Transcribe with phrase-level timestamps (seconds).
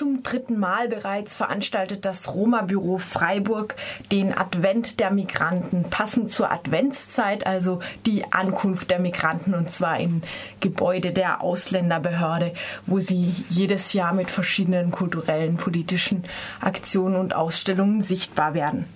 [0.00, 3.74] zum dritten Mal bereits veranstaltet das Roma-Büro Freiburg
[4.10, 10.22] den Advent der Migranten, passend zur Adventszeit, also die Ankunft der Migranten, und zwar in
[10.60, 12.54] Gebäude der Ausländerbehörde,
[12.86, 16.24] wo sie jedes Jahr mit verschiedenen kulturellen, politischen
[16.62, 18.86] Aktionen und Ausstellungen sichtbar werden.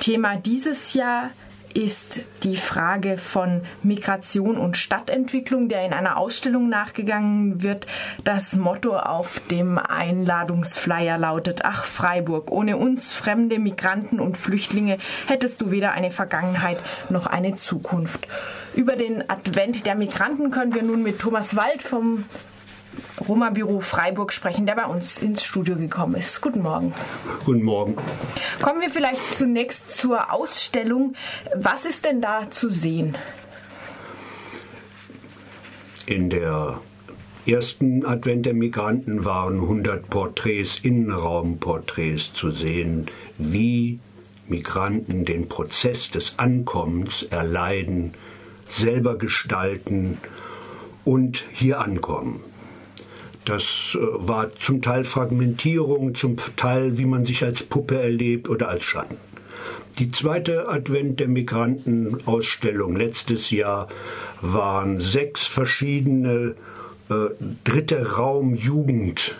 [0.00, 1.30] Thema dieses Jahr
[2.42, 7.86] die Frage von Migration und Stadtentwicklung, der in einer Ausstellung nachgegangen wird.
[8.24, 15.60] Das Motto auf dem Einladungsflyer lautet, ach Freiburg, ohne uns fremde Migranten und Flüchtlinge hättest
[15.62, 18.26] du weder eine Vergangenheit noch eine Zukunft.
[18.74, 22.24] Über den Advent der Migranten können wir nun mit Thomas Wald vom
[23.26, 26.40] Roma-Büro Freiburg sprechen, der bei uns ins Studio gekommen ist.
[26.40, 26.92] Guten Morgen.
[27.44, 27.96] Guten Morgen.
[28.62, 31.14] Kommen wir vielleicht zunächst zur Ausstellung.
[31.54, 33.16] Was ist denn da zu sehen?
[36.06, 36.80] In der
[37.46, 43.06] ersten Advent der Migranten waren 100 Porträts, Innenraumporträts zu sehen,
[43.36, 44.00] wie
[44.46, 48.14] Migranten den Prozess des Ankommens erleiden,
[48.70, 50.18] selber gestalten
[51.04, 52.40] und hier ankommen.
[53.48, 58.68] Das äh, war zum Teil Fragmentierung, zum Teil, wie man sich als Puppe erlebt oder
[58.68, 59.16] als Schatten.
[59.98, 63.88] Die zweite Advent der Migrantenausstellung letztes Jahr
[64.42, 66.56] waren sechs verschiedene
[67.08, 67.14] äh,
[67.64, 69.34] dritte Raum Jugend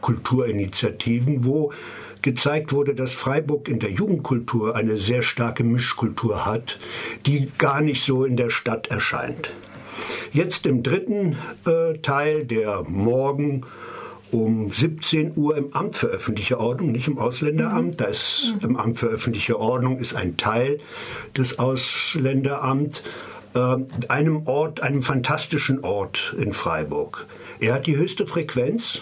[0.00, 1.72] Kulturinitiativen, wo
[2.20, 6.78] gezeigt wurde, dass Freiburg in der Jugendkultur eine sehr starke Mischkultur hat,
[7.26, 9.50] die gar nicht so in der Stadt erscheint.
[10.32, 13.64] Jetzt im dritten äh, Teil, der morgen
[14.32, 17.92] um 17 Uhr im Amt für öffentliche Ordnung, nicht im Ausländeramt.
[17.92, 17.96] Mhm.
[17.98, 20.80] Das im Amt für öffentliche Ordnung ist ein Teil
[21.36, 23.02] des Ausländeramt,
[23.54, 23.76] äh,
[24.08, 27.26] einem Ort, einem fantastischen Ort in Freiburg.
[27.60, 29.00] Er hat die höchste Frequenz.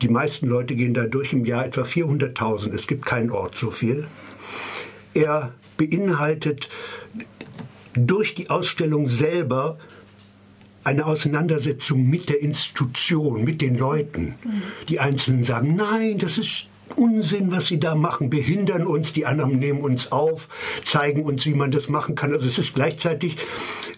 [0.00, 2.74] Die meisten Leute gehen da durch im Jahr etwa 400.000.
[2.74, 4.06] Es gibt keinen Ort so viel.
[5.12, 6.70] Er beinhaltet
[7.94, 9.78] durch die Ausstellung selber
[10.84, 14.34] eine Auseinandersetzung mit der Institution, mit den Leuten.
[14.88, 19.58] Die Einzelnen sagen, nein, das ist Unsinn, was sie da machen, behindern uns, die anderen
[19.58, 20.48] nehmen uns auf,
[20.84, 22.32] zeigen uns, wie man das machen kann.
[22.32, 23.36] Also es ist gleichzeitig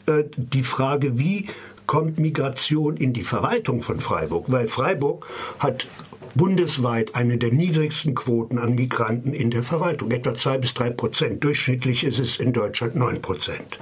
[0.07, 1.49] äh, die Frage, wie
[1.87, 4.47] kommt Migration in die Verwaltung von Freiburg?
[4.49, 5.27] Weil Freiburg
[5.59, 5.87] hat
[6.35, 11.45] bundesweit eine der niedrigsten Quoten an Migranten in der Verwaltung, etwa zwei bis drei Prozent.
[11.45, 13.79] Durchschnittlich ist es in Deutschland neun Prozent.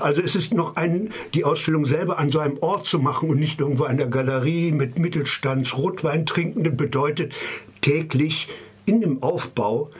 [0.00, 3.38] Also es ist noch ein, die Ausstellung selber an so einem Ort zu machen und
[3.38, 7.32] nicht irgendwo an der Galerie mit Mittelstands-Rotweintrinkenden bedeutet
[7.80, 8.48] täglich
[8.86, 9.90] in dem Aufbau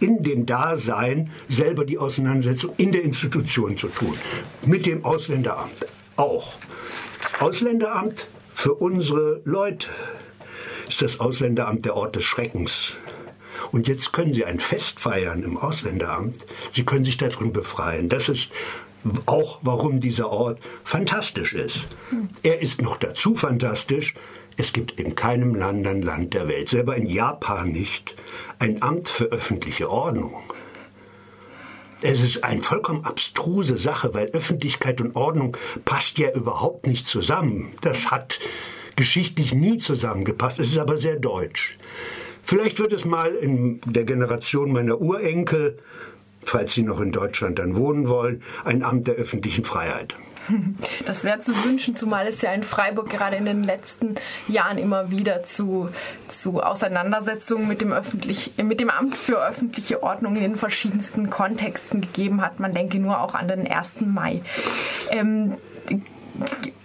[0.00, 4.16] in dem Dasein selber die Auseinandersetzung in der Institution zu tun.
[4.66, 5.86] Mit dem Ausländeramt
[6.16, 6.54] auch.
[7.40, 9.88] Ausländeramt für unsere Leute,
[10.88, 12.92] ist das Ausländeramt der Ort des Schreckens.
[13.72, 16.44] Und jetzt können Sie ein Fest feiern im Ausländeramt.
[16.72, 18.08] Sie können sich darin befreien.
[18.08, 18.50] Das ist
[19.26, 21.80] auch, warum dieser Ort fantastisch ist.
[22.42, 24.14] Er ist noch dazu fantastisch.
[24.56, 28.14] Es gibt in keinem anderen Land der Welt, selber in Japan nicht,
[28.58, 30.42] ein Amt für öffentliche Ordnung.
[32.02, 37.72] Es ist eine vollkommen abstruse Sache, weil Öffentlichkeit und Ordnung passt ja überhaupt nicht zusammen.
[37.80, 38.38] Das hat
[38.96, 40.58] geschichtlich nie zusammengepasst.
[40.60, 41.76] Es ist aber sehr deutsch.
[42.42, 45.78] Vielleicht wird es mal in der Generation meiner Urenkel,
[46.44, 50.14] falls sie noch in Deutschland dann wohnen wollen, ein Amt der öffentlichen Freiheit.
[51.06, 54.14] Das wäre zu wünschen, zumal es ja in Freiburg gerade in den letzten
[54.48, 55.88] Jahren immer wieder zu,
[56.28, 62.00] zu Auseinandersetzungen mit dem, öffentlich, mit dem Amt für öffentliche Ordnung in den verschiedensten Kontexten
[62.00, 62.60] gegeben hat.
[62.60, 64.02] Man denke nur auch an den 1.
[64.02, 64.42] Mai.
[65.10, 65.54] Ähm,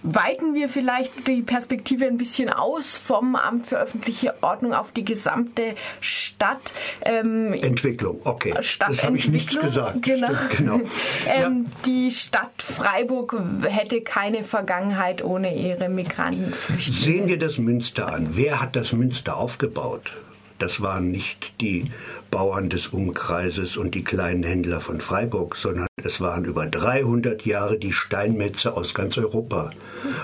[0.02, 5.04] weiten wir vielleicht die Perspektive ein bisschen aus vom Amt für öffentliche Ordnung auf die
[5.04, 6.72] gesamte Stadt.
[7.02, 8.54] Ähm, Entwicklung, okay.
[8.54, 10.02] Das habe ich nichts gesagt.
[10.02, 10.32] Genau.
[10.56, 10.74] genau.
[11.26, 11.70] ähm, ja.
[11.86, 16.54] Die Stadt Freiburg hätte keine Vergangenheit ohne ihre Migranten.
[16.78, 18.30] Sehen wir das Münster an.
[18.32, 20.12] Wer hat das Münster aufgebaut?
[20.60, 21.86] Das waren nicht die
[22.30, 27.78] Bauern des Umkreises und die kleinen Händler von Freiburg, sondern es waren über 300 Jahre
[27.78, 29.70] die Steinmetze aus ganz Europa,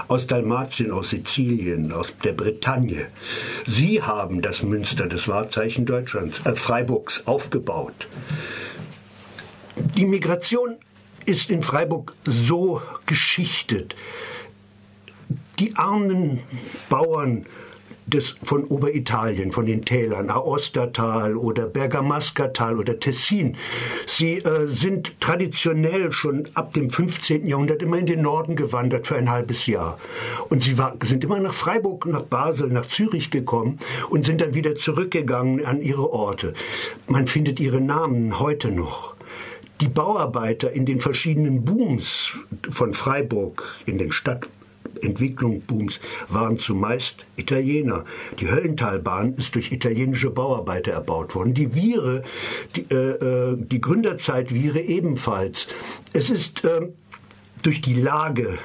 [0.09, 3.07] aus Dalmatien, aus Sizilien, aus der Bretagne.
[3.67, 8.07] Sie haben das Münster, das Wahrzeichen Deutschlands, äh, Freiburgs, aufgebaut.
[9.97, 10.77] Die Migration
[11.25, 13.97] ist in Freiburg so geschichtet.
[15.59, 16.41] Die armen
[16.91, 17.47] Bauern
[18.07, 23.57] des, von Oberitalien, von den Tälern, Aostatal oder Bergamascatal oder Tessin.
[24.07, 27.47] Sie äh, sind traditionell schon ab dem 15.
[27.47, 29.99] Jahrhundert immer in den Norden gewandert für ein halbes Jahr.
[30.49, 34.55] Und sie war, sind immer nach Freiburg, nach Basel, nach Zürich gekommen und sind dann
[34.55, 36.55] wieder zurückgegangen an ihre Orte.
[37.09, 39.17] Man findet ihre Namen heute noch
[39.81, 42.33] die Bauarbeiter in den verschiedenen Booms
[42.71, 44.49] von Freiburg, in den Stadt,
[45.03, 48.05] Entwicklungsbooms waren zumeist Italiener.
[48.41, 51.55] Die Höllentalbahn ist durch italienische Bauarbeiter erbaut worden.
[51.55, 52.23] Die Viere,
[52.75, 55.67] die, äh, äh die Gründerzeit Viere ebenfalls.
[56.13, 56.89] Es ist äh,
[57.63, 58.59] durch die Lage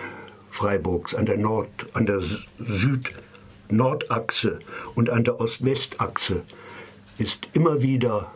[0.50, 2.22] Freiburgs an der Nord, an der
[2.60, 4.60] Süd-Nordachse
[4.96, 6.44] und an der Ost-West-Achse
[7.18, 8.32] ist immer wieder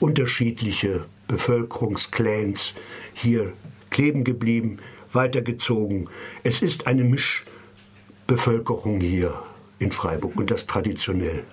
[0.00, 2.74] unterschiedliche Bevölkerungsclans
[3.14, 3.52] hier
[3.90, 4.78] kleben geblieben
[5.14, 6.08] weitergezogen.
[6.42, 9.42] Es ist eine Mischbevölkerung hier
[9.78, 11.44] in Freiburg und das traditionell.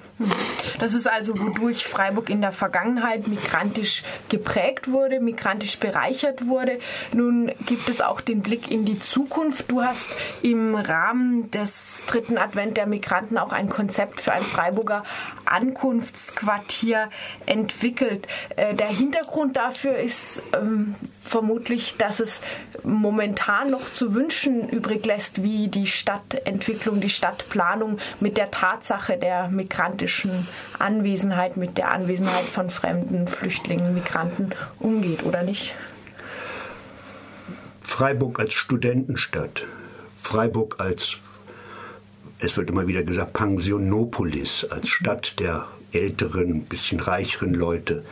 [0.80, 6.80] Das ist also, wodurch Freiburg in der Vergangenheit migrantisch geprägt wurde, migrantisch bereichert wurde.
[7.14, 9.72] Nun gibt es auch den Blick in die Zukunft.
[9.72, 10.10] Du hast
[10.42, 15.04] im Rahmen des dritten Advent der Migranten auch ein Konzept für ein Freiburger
[15.46, 17.10] Ankunftsquartier
[17.46, 18.28] entwickelt.
[18.56, 22.42] Äh, der Hintergrund dafür ist ähm, vermutlich, dass es
[22.84, 29.50] momentan noch zu wünschen übrig lässt, wie die Stadtentwicklung, die Stadtplanung mit der Tatsache der
[29.50, 30.11] migrantischen
[30.80, 34.50] Anwesenheit, mit der Anwesenheit von fremden Flüchtlingen, Migranten
[34.80, 35.74] umgeht, oder nicht?
[37.82, 39.64] Freiburg als Studentenstadt,
[40.22, 41.18] Freiburg als,
[42.40, 48.04] es wird immer wieder gesagt, Pensionopolis, als Stadt der älteren, bisschen reicheren Leute,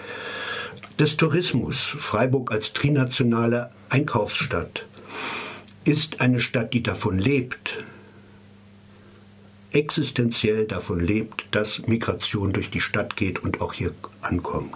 [0.99, 4.85] des Tourismus, Freiburg als trinationale Einkaufsstadt,
[5.85, 7.83] ist eine Stadt, die davon lebt,
[9.71, 14.75] existenziell davon lebt, dass Migration durch die Stadt geht und auch hier ankommt.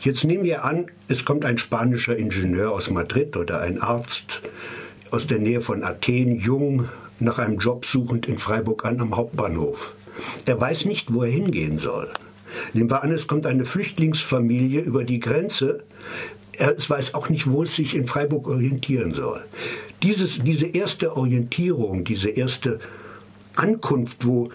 [0.00, 4.42] Jetzt nehmen wir an, es kommt ein spanischer Ingenieur aus Madrid oder ein Arzt
[5.12, 6.88] aus der Nähe von Athen, jung,
[7.20, 9.94] nach einem Job suchend in Freiburg an am Hauptbahnhof.
[10.44, 12.08] Er weiß nicht, wo er hingehen soll.
[12.72, 15.84] Nehmen wir an, es kommt eine Flüchtlingsfamilie über die Grenze.
[16.52, 19.42] Er weiß auch nicht, wo es sich in Freiburg orientieren soll.
[20.02, 22.80] Dieses, diese erste Orientierung, diese erste
[23.56, 24.50] Ankunft, wo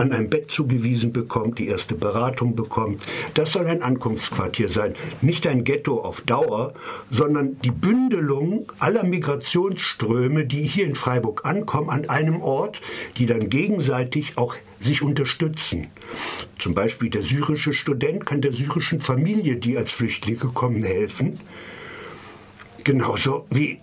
[0.00, 3.02] man ein Bett zugewiesen bekommt, die erste Beratung bekommt.
[3.34, 4.94] Das soll ein Ankunftsquartier sein.
[5.20, 6.72] Nicht ein Ghetto auf Dauer,
[7.10, 12.80] sondern die Bündelung aller Migrationsströme, die hier in Freiburg ankommen, an einem Ort,
[13.18, 15.88] die dann gegenseitig auch sich unterstützen.
[16.58, 21.40] Zum Beispiel der syrische Student kann der syrischen Familie, die als Flüchtlinge kommen, helfen.
[22.84, 23.80] Genauso wie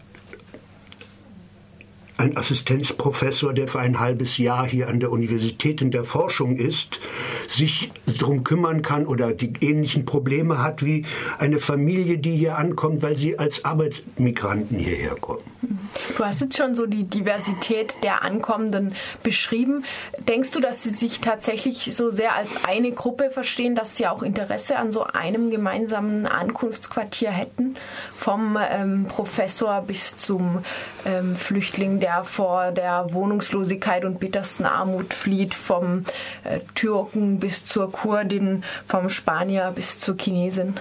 [2.18, 7.00] ein Assistenzprofessor, der für ein halbes Jahr hier an der Universität in der Forschung ist,
[7.48, 11.06] sich darum kümmern kann oder die ähnlichen Probleme hat wie
[11.38, 15.44] eine Familie, die hier ankommt, weil sie als Arbeitsmigranten hierher kommen.
[16.16, 18.94] Du hast jetzt schon so die Diversität der Ankommenden
[19.24, 19.84] beschrieben.
[20.20, 24.24] Denkst du, dass sie sich tatsächlich so sehr als eine Gruppe verstehen, dass sie auch
[24.24, 27.76] Interesse an so einem gemeinsamen Ankunftsquartier hätten?
[28.16, 30.64] Vom ähm, Professor bis zum
[31.06, 36.06] ähm, Flüchtling, der vor der Wohnungslosigkeit und bittersten Armut flieht, vom
[36.44, 40.76] äh, Türken bis zur Kurdin, vom Spanier bis zur Chinesin?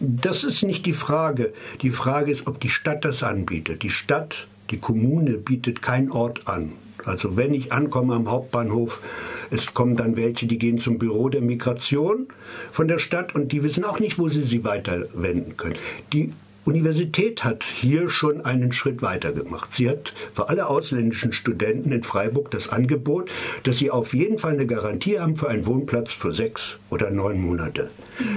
[0.00, 1.52] Das ist nicht die Frage.
[1.82, 3.82] Die Frage ist, ob die Stadt das anbietet.
[3.82, 6.72] Die Stadt, die Kommune bietet keinen Ort an.
[7.04, 9.02] Also wenn ich ankomme am Hauptbahnhof,
[9.50, 12.28] es kommen dann welche, die gehen zum Büro der Migration
[12.72, 15.76] von der Stadt und die wissen auch nicht, wo sie sie weiterwenden können.
[16.12, 16.32] Die
[16.70, 19.70] Universität hat hier schon einen Schritt weiter gemacht.
[19.76, 23.30] Sie hat für alle ausländischen Studenten in Freiburg das Angebot,
[23.64, 27.40] dass sie auf jeden Fall eine Garantie haben für einen Wohnplatz für sechs oder neun
[27.40, 27.90] Monate.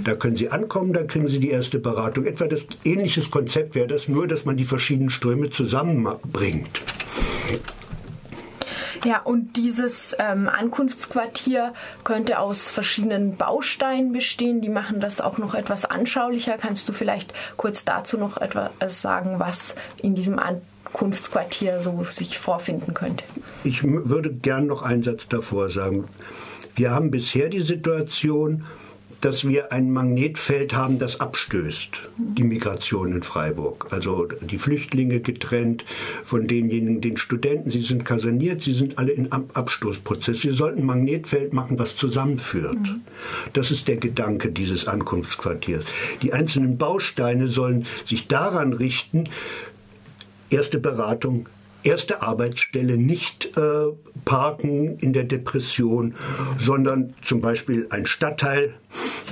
[0.04, 2.26] Da können sie ankommen, da kriegen sie die erste Beratung.
[2.26, 6.82] Etwa das ähnliches Konzept wäre das, nur dass man die verschiedenen Ströme zusammenbringt.
[9.06, 14.62] Ja, und dieses ähm, Ankunftsquartier könnte aus verschiedenen Bausteinen bestehen.
[14.62, 16.58] Die machen das auch noch etwas anschaulicher.
[16.58, 22.94] Kannst du vielleicht kurz dazu noch etwas sagen, was in diesem Ankunftsquartier so sich vorfinden
[22.94, 23.26] könnte?
[23.66, 26.06] Ich würde gern noch einen Satz davor sagen.
[26.76, 28.66] Wir haben bisher die Situation,
[29.24, 33.88] dass wir ein Magnetfeld haben, das abstößt, die Migration in Freiburg.
[33.92, 35.86] Also die Flüchtlinge getrennt
[36.26, 40.44] von denjenigen, den Studenten, sie sind kaserniert, sie sind alle im Abstoßprozess.
[40.44, 42.78] Wir sollten ein Magnetfeld machen, was zusammenführt.
[43.54, 45.86] Das ist der Gedanke dieses Ankunftsquartiers.
[46.22, 49.30] Die einzelnen Bausteine sollen sich daran richten,
[50.50, 51.48] erste Beratung,
[51.84, 53.88] erste Arbeitsstelle nicht äh,
[54.26, 56.16] parken in der Depression,
[56.60, 58.74] sondern zum Beispiel ein Stadtteil,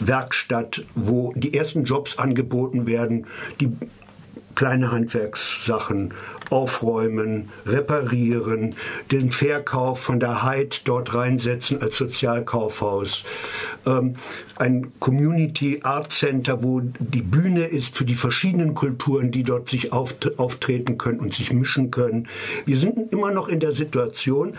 [0.02, 3.28] Werkstatt, wo die ersten Jobs angeboten werden,
[3.60, 3.72] die
[4.56, 6.14] kleine Handwerkssachen
[6.50, 8.76] aufräumen, reparieren,
[9.12, 13.24] den Verkauf von der Heid dort reinsetzen als Sozialkaufhaus,
[13.86, 14.16] ähm,
[14.58, 19.92] ein Community Art Center, wo die Bühne ist für die verschiedenen Kulturen, die dort sich
[19.92, 22.28] auftreten können und sich mischen können.
[22.66, 24.54] Wir sind immer noch in der Situation,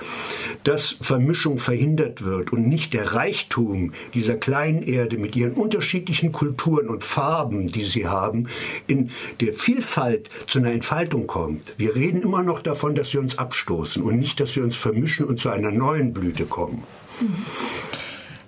[0.65, 6.89] dass Vermischung verhindert wird und nicht der Reichtum dieser kleinen Erde mit ihren unterschiedlichen Kulturen
[6.89, 8.49] und Farben, die sie haben,
[8.87, 9.11] in
[9.41, 11.75] der Vielfalt zu einer Entfaltung kommt.
[11.77, 15.27] Wir reden immer noch davon, dass wir uns abstoßen und nicht, dass wir uns vermischen
[15.27, 16.83] und zu einer neuen Blüte kommen.
[17.21, 17.29] Mhm.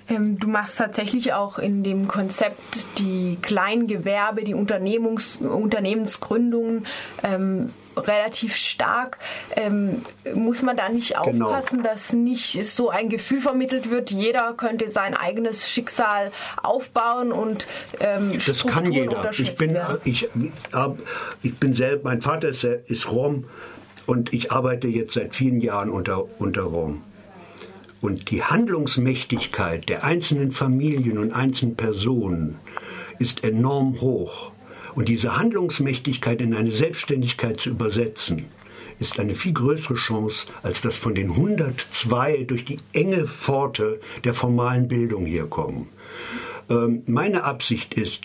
[0.08, 6.86] Ähm, du machst tatsächlich auch in dem Konzept die Kleingewerbe, die Unternehmungs Unternehmensgründungen
[7.22, 9.18] ähm, relativ stark.
[9.56, 10.02] Ähm,
[10.34, 11.46] muss man da nicht genau.
[11.46, 11.88] aufpassen, genau.
[11.88, 16.32] dass nicht so ein Gefühl vermittelt wird, jeder könnte sein eigenes Schicksal
[16.62, 17.66] aufbauen und
[18.00, 19.30] ähm, Das kann jeder.
[19.30, 20.28] Ich bin, ich,
[21.42, 23.44] ich bin selbst, mein Vater ist, ist Rom
[24.06, 27.02] und ich arbeite jetzt seit vielen Jahren unter, unter Rom.
[28.04, 32.56] Und die Handlungsmächtigkeit der einzelnen Familien und einzelnen Personen
[33.18, 34.52] ist enorm hoch.
[34.94, 38.44] Und diese Handlungsmächtigkeit in eine Selbstständigkeit zu übersetzen,
[38.98, 44.34] ist eine viel größere Chance, als dass von den 102 durch die enge Pforte der
[44.34, 45.88] formalen Bildung hier kommen.
[46.68, 48.20] Ähm, meine Absicht ist,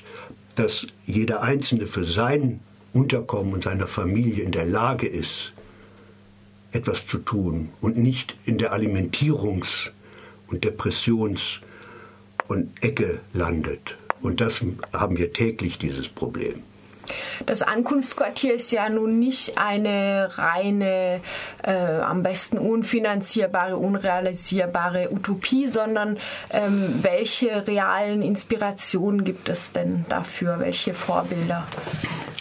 [0.56, 2.60] dass jeder Einzelne für sein
[2.92, 5.54] Unterkommen und seiner Familie in der Lage ist,
[6.72, 9.92] etwas zu tun und nicht in der Alimentierungs-
[10.48, 11.62] und Depressions-
[12.48, 13.98] und Ecke landet.
[14.22, 14.62] Und das
[14.94, 16.64] haben wir täglich, dieses Problem.
[17.46, 21.22] Das Ankunftsquartier ist ja nun nicht eine reine,
[21.64, 26.18] äh, am besten unfinanzierbare, unrealisierbare Utopie, sondern
[26.52, 30.60] ähm, welche realen Inspirationen gibt es denn dafür?
[30.60, 31.66] Welche Vorbilder?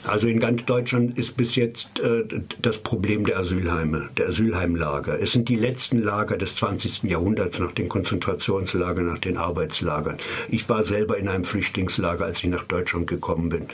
[0.07, 2.25] Also in ganz Deutschland ist bis jetzt äh,
[2.63, 5.21] das Problem der Asylheime, der Asylheimlager.
[5.21, 7.03] Es sind die letzten Lager des 20.
[7.05, 10.19] Jahrhunderts nach den Konzentrationslagern, nach den Arbeitslagern.
[10.49, 13.67] Ich war selber in einem Flüchtlingslager, als ich nach Deutschland gekommen bin.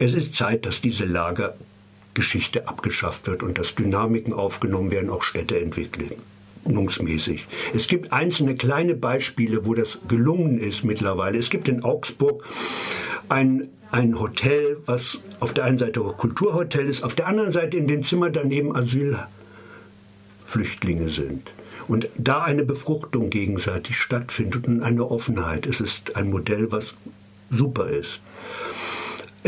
[0.00, 7.48] Es ist Zeit, dass diese Lagergeschichte abgeschafft wird und dass Dynamiken aufgenommen werden, auch Städteentwicklungsmäßig.
[7.74, 11.38] Es gibt einzelne kleine Beispiele, wo das gelungen ist mittlerweile.
[11.38, 12.44] Es gibt in Augsburg
[13.28, 17.76] ein, ein Hotel, was auf der einen Seite auch Kulturhotel ist, auf der anderen Seite
[17.76, 21.50] in dem Zimmer daneben Asylflüchtlinge sind.
[21.88, 25.66] Und da eine Befruchtung gegenseitig stattfindet und eine Offenheit.
[25.66, 26.94] Es ist ein Modell, was
[27.50, 28.20] super ist.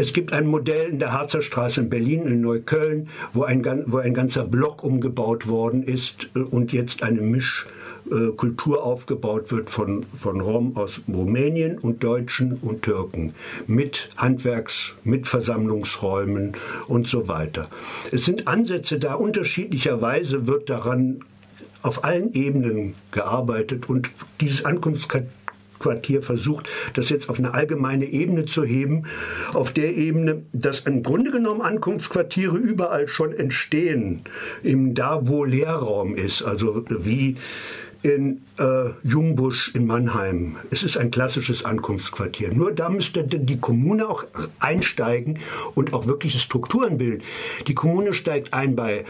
[0.00, 3.98] Es gibt ein Modell in der Harzer Straße in Berlin, in Neukölln, wo ein, wo
[3.98, 10.06] ein ganzer Block umgebaut worden ist äh, und jetzt eine Mischkultur äh, aufgebaut wird von,
[10.18, 13.34] von Rom aus Rumänien und Deutschen und Türken
[13.66, 16.54] mit Handwerks-, mit Versammlungsräumen
[16.88, 17.68] und so weiter.
[18.10, 21.20] Es sind Ansätze da, unterschiedlicherweise wird daran
[21.82, 24.08] auf allen Ebenen gearbeitet und
[24.40, 25.30] dieses Ankunftskapitel
[25.80, 29.06] Quartier versucht, das jetzt auf eine allgemeine Ebene zu heben,
[29.52, 34.20] auf der Ebene, dass im Grunde genommen Ankunftsquartiere überall schon entstehen,
[34.62, 37.36] eben da, wo Leerraum ist, also wie
[38.02, 40.56] in äh, Jungbusch in Mannheim.
[40.70, 42.52] Es ist ein klassisches Ankunftsquartier.
[42.52, 44.24] Nur da müsste die Kommune auch
[44.58, 45.38] einsteigen
[45.74, 47.22] und auch wirkliche Strukturen bilden.
[47.66, 49.04] Die Kommune steigt ein bei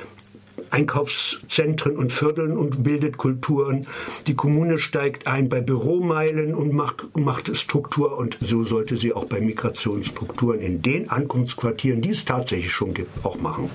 [0.71, 3.87] Einkaufszentren und Vierteln und bildet Kulturen.
[4.27, 9.25] Die Kommune steigt ein bei Büromeilen und macht, macht Struktur und so sollte sie auch
[9.25, 13.71] bei Migrationsstrukturen in den Ankunftsquartieren, die es tatsächlich schon gibt, auch machen.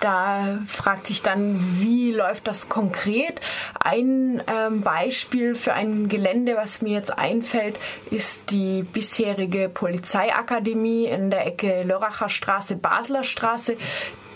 [0.00, 3.40] Da fragt sich dann, wie läuft das konkret?
[3.80, 7.80] Ein ähm, Beispiel für ein Gelände, was mir jetzt einfällt,
[8.10, 13.76] ist die bisherige Polizeiakademie in der Ecke Lörracher Straße, Basler Straße.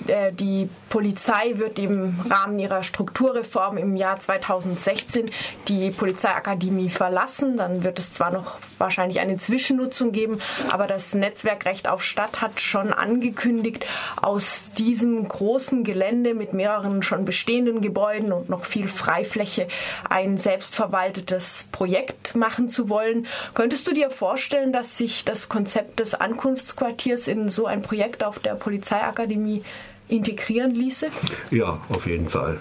[0.08, 5.30] Äh, die Polizei wird im Rahmen ihrer Strukturreform im Jahr 2016
[5.68, 7.58] die Polizeiakademie verlassen.
[7.58, 12.62] Dann wird es zwar noch wahrscheinlich eine Zwischennutzung geben, aber das Netzwerkrecht auf Stadt hat
[12.62, 13.84] schon angekündigt,
[14.22, 19.68] aus diesem großen Gelände mit mehreren schon bestehenden Gebäuden und noch viel Freifläche
[20.08, 23.26] ein selbstverwaltetes Projekt machen zu wollen.
[23.52, 28.38] Könntest du dir vorstellen, dass sich das Konzept des Ankunftsquartiers in so ein Projekt auf
[28.38, 29.62] der Polizeiakademie
[30.08, 31.08] integrieren ließe?
[31.50, 32.58] Ja, auf jeden Fall.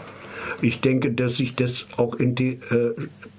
[0.62, 2.58] Ich denke, dass sich das auch äh,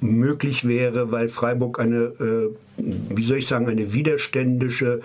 [0.01, 5.01] möglich wäre, weil Freiburg eine, äh, wie soll ich sagen, eine widerständische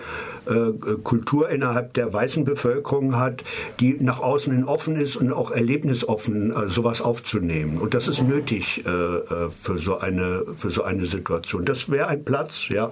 [0.46, 3.44] äh, Kultur innerhalb der weißen Bevölkerung hat,
[3.80, 7.78] die nach außen hin offen ist und auch erlebnisoffen äh, sowas aufzunehmen.
[7.78, 11.64] Und das ist nötig äh, äh, für so eine für so eine Situation.
[11.64, 12.90] Das wäre ein Platz, ja.